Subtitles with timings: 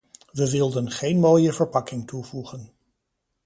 [0.33, 2.73] We wilden geen mooie verpakking toevoegen.